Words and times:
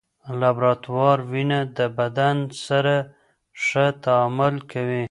لابراتوار 0.39 1.17
وینه 1.31 1.59
د 1.77 1.79
بدن 1.99 2.37
سره 2.67 2.95
ښه 3.63 3.85
تعامل 4.03 4.55
کوي. 4.71 4.99